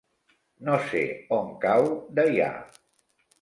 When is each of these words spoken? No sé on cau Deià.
No 0.69 0.77
sé 0.85 1.01
on 1.41 1.51
cau 1.67 1.91
Deià. 2.21 2.49